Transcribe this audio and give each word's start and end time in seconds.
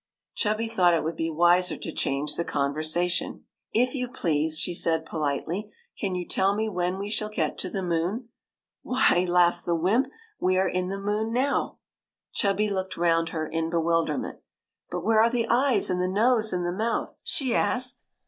Chubby 0.33 0.67
thought 0.67 0.95
it 0.95 1.03
would 1.03 1.15
be 1.15 1.29
wiser 1.29 1.77
to 1.77 1.91
change 1.91 2.35
the 2.35 2.43
conversation." 2.43 3.45
If 3.71 3.93
you 3.93 4.07
please," 4.09 4.57
she 4.57 4.73
said 4.73 5.05
politely,'' 5.05 5.71
can 5.99 6.15
you 6.15 6.27
tell 6.27 6.55
me 6.55 6.67
when 6.69 6.97
we 6.97 7.07
shall 7.07 7.29
get 7.29 7.55
to 7.59 7.69
the 7.69 7.83
moon? 7.83 8.29
""Why," 8.81 9.27
laughed 9.29 9.63
the 9.65 9.75
wymp," 9.75 10.07
we 10.41 10.57
are 10.57 10.67
in 10.67 10.89
the 10.89 10.99
moon 10.99 11.31
now!" 11.31 11.77
Chubby 12.33 12.67
looked 12.67 12.97
round 12.97 13.29
her 13.29 13.45
in 13.47 13.69
bewilderment." 13.69 14.39
But 14.89 15.01
where 15.05 15.21
are 15.21 15.29
the 15.29 15.47
eyes 15.49 15.91
and 15.91 16.01
the 16.01 16.07
nose 16.09 16.51
and 16.51 16.65
the 16.65 16.71
mouth?" 16.73 17.21
she 17.23 17.53
asked. 17.53 17.99